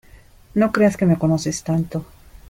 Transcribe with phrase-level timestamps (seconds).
[0.55, 2.03] no creas que me conoces tanto.